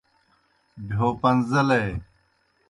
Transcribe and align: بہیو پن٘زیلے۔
بہیو 0.87 1.09
پن٘زیلے۔ 1.21 1.83